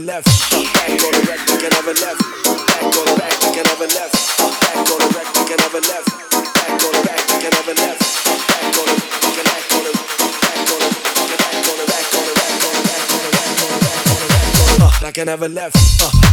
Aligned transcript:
never 0.00 0.06
left. 0.06 0.50
Back 0.50 0.90
on 0.90 1.12
the 1.12 1.22
I 1.54 1.70
never 1.70 1.94
left. 1.94 2.18
Back 2.66 2.82
on 2.82 3.06
the 3.06 3.14
back, 3.14 3.38
I 3.44 3.62
never 3.62 3.86
left. 3.86 4.14
Back 4.38 4.90
on 4.90 4.98
the 4.98 5.08
I 5.38 5.54
never 5.54 5.78
left. 5.86 6.10
Back 6.54 6.82
on 6.82 6.90
the 6.90 7.00
back, 7.06 7.22
I 7.30 7.50
never 7.50 7.74
left. 7.74 8.14
Like 15.02 15.18
uh, 15.18 15.20
I 15.20 15.24
never 15.24 15.48
left. 15.48 16.02
on 16.02 16.23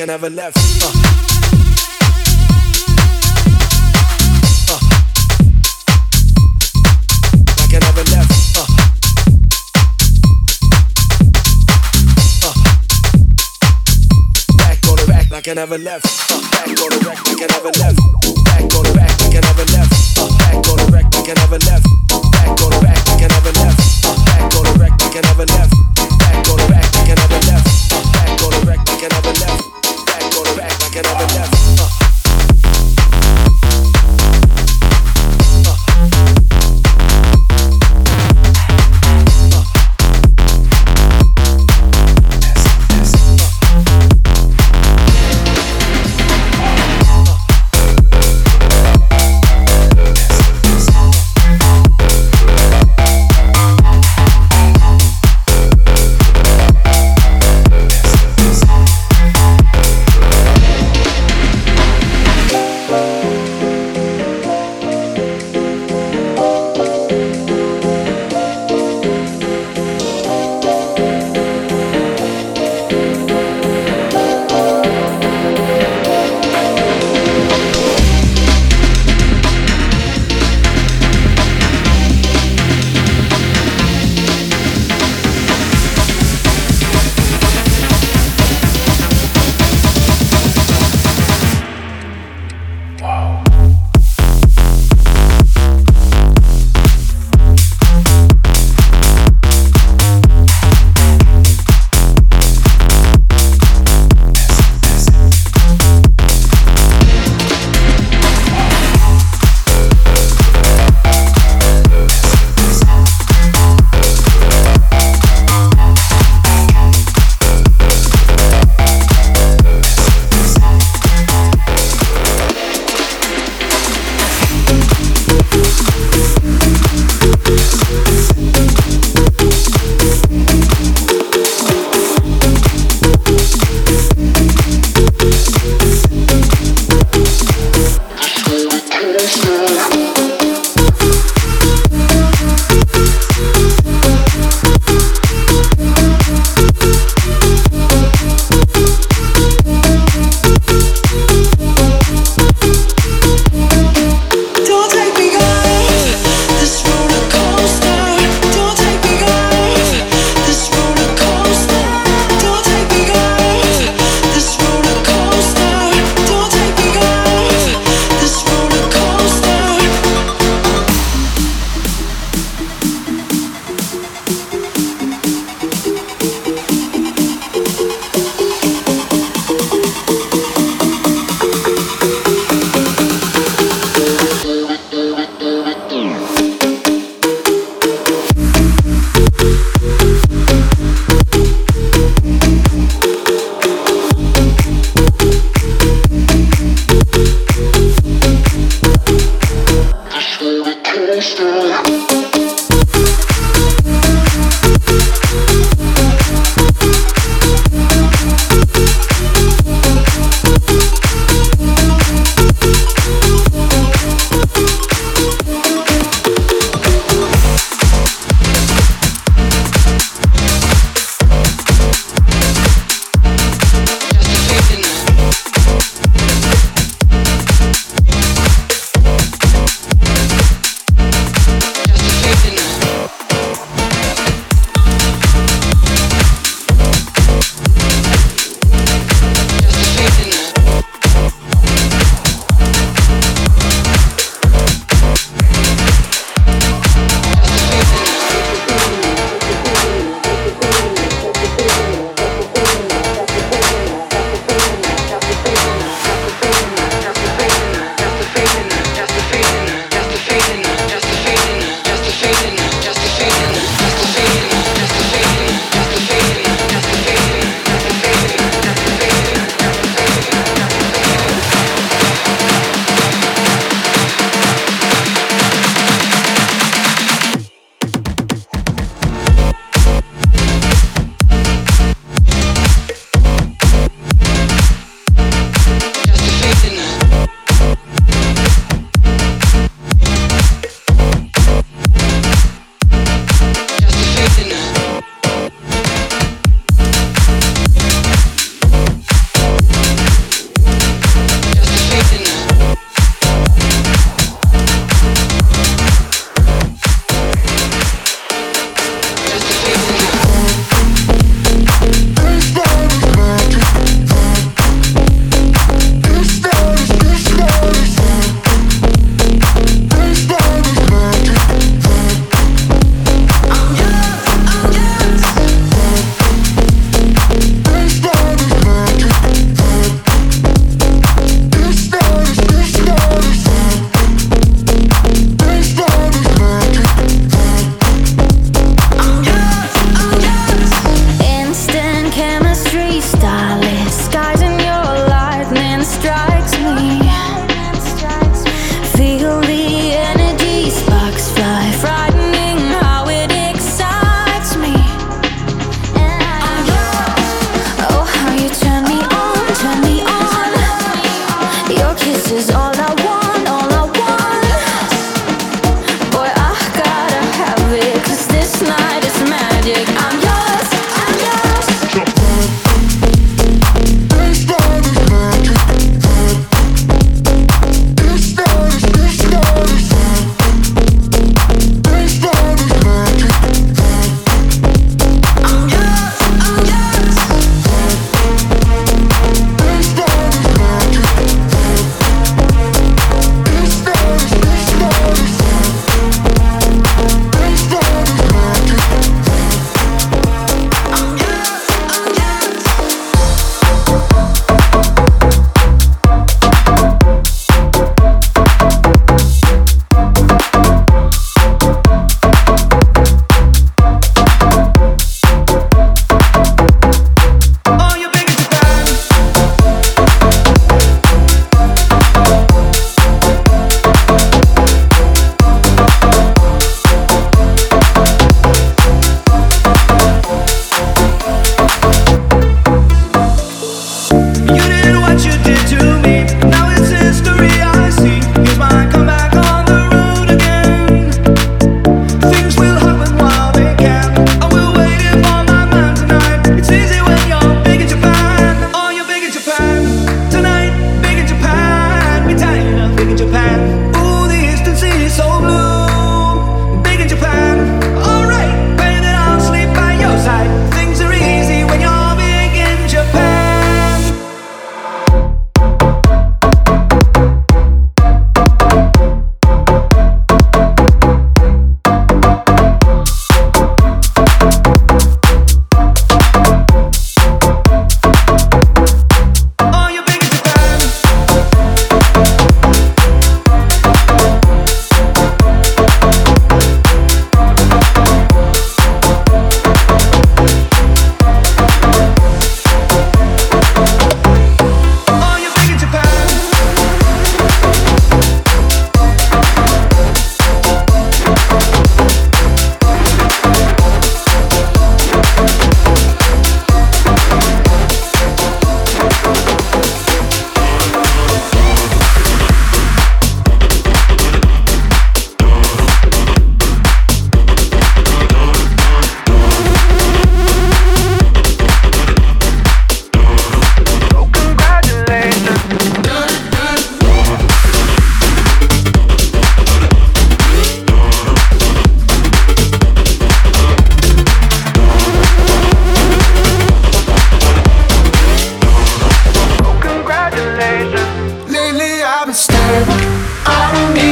second 0.00 0.14
ever 0.14 0.30
left. 0.30 0.56
Uh. 0.82 0.90
I 15.32 15.42
can 15.42 15.56
never 15.56 15.76
left. 15.78 16.04
Back 16.50 16.68
on 16.68 16.90
the 16.90 17.04
wreck, 17.06 17.18
I 17.18 17.34
can 17.34 17.48
never 17.48 17.70
left. 17.78 17.96
Back 18.44 18.74
on 18.74 18.84
the 18.84 18.92
back, 18.94 19.10
I 19.20 19.28
can 19.28 19.42
never 19.42 19.64
left. 19.68 19.92
Back 20.38 20.68
on 20.68 20.76
the 20.76 20.88
wreck, 20.92 21.06
I 21.14 21.22
can 21.22 21.34
never 21.34 21.58
left. 21.58 21.84
Back 22.32 22.48
on 22.48 22.70
the 22.70 22.80
back, 22.80 23.04
I 23.08 23.16
can 23.18 23.28
never. 23.28 23.52
Back 23.52 24.54
on 24.56 24.64
the 24.64 24.78
wreck, 24.80 24.92
I 24.92 25.08
can 25.12 25.22
never 25.22 25.44
left. 25.46 25.59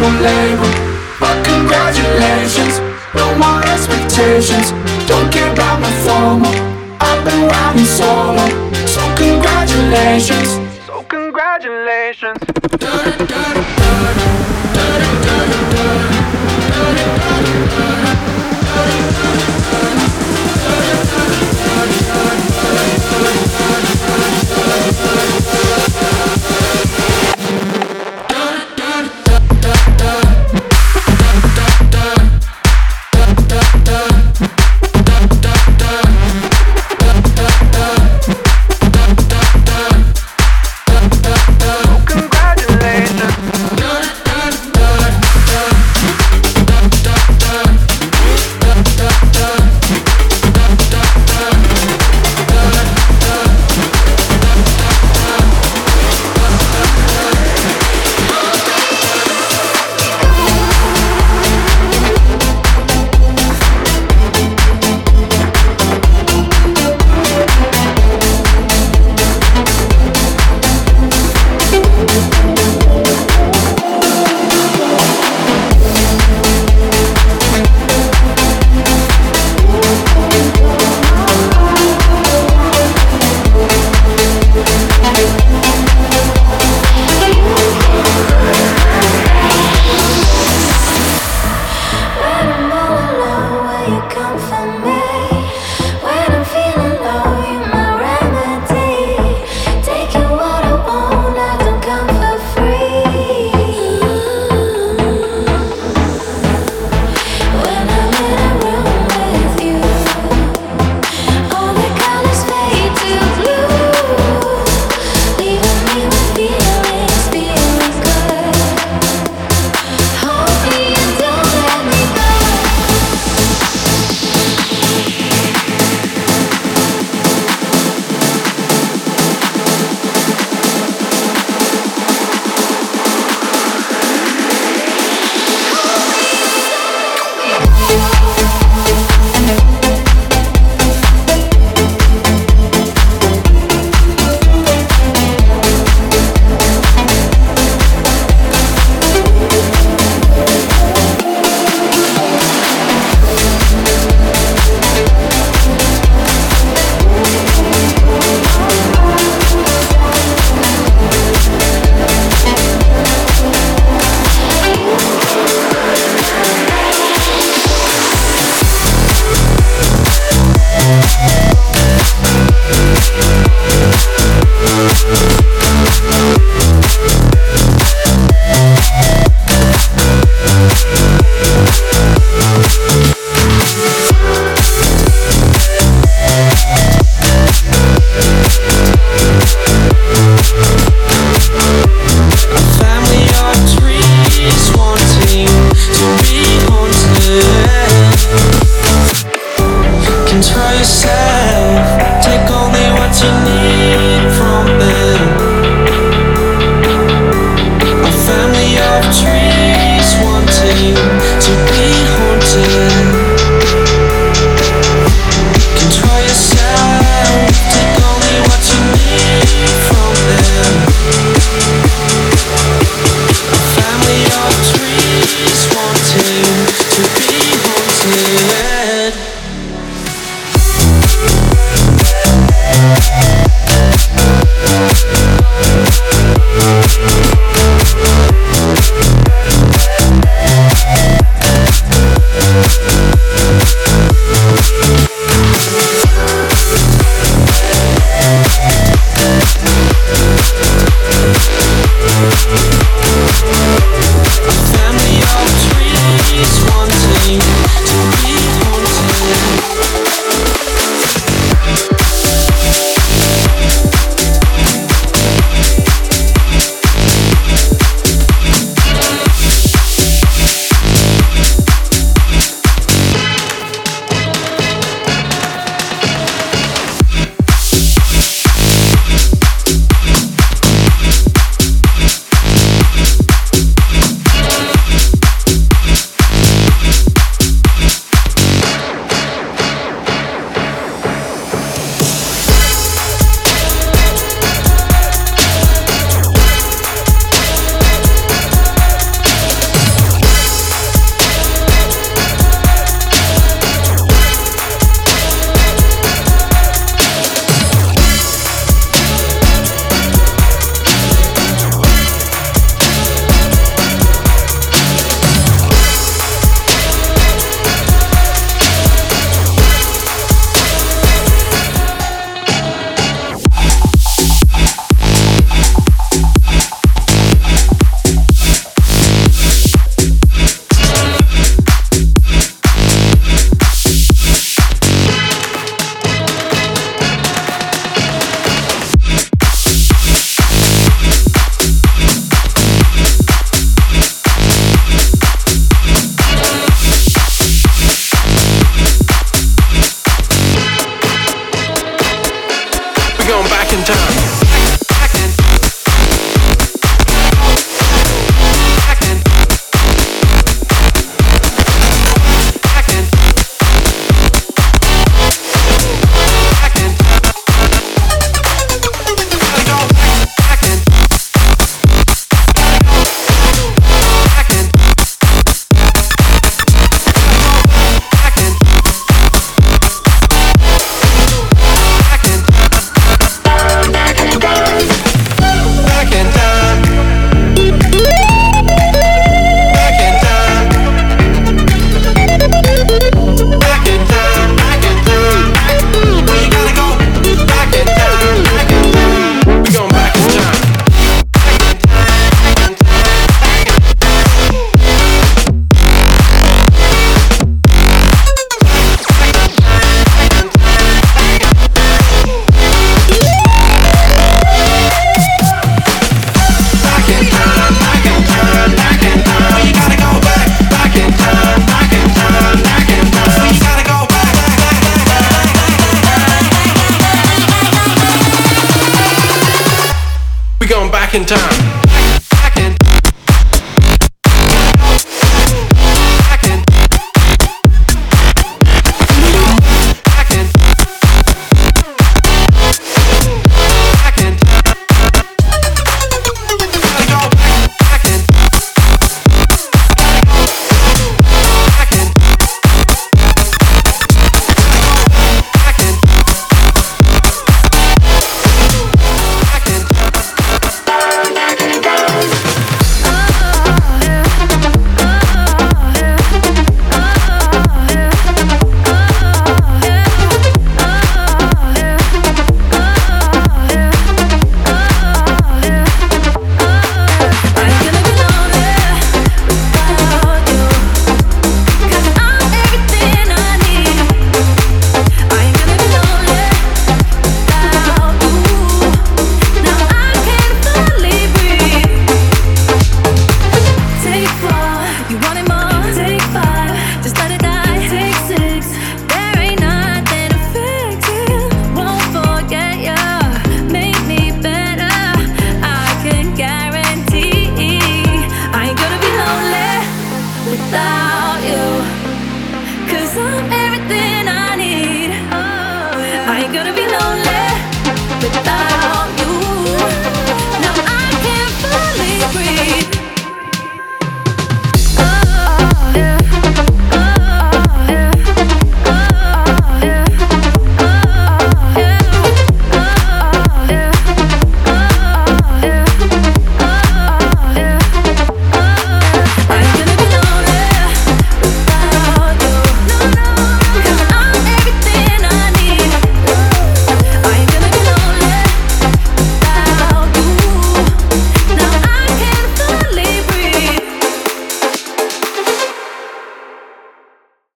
But 0.00 1.44
congratulations, 1.44 2.80
no 3.14 3.36
more 3.36 3.60
expectations. 3.60 4.72
Don't 5.06 5.30
care 5.30 5.52
about 5.52 5.78
my 5.78 5.90
FOMO. 6.06 6.50
I've 6.98 7.22
been 7.22 7.46
riding 7.46 7.84
solo. 7.84 8.48
So 8.86 9.02
congratulations. 9.14 10.58
So 10.86 11.02
congratulations. 11.02 12.38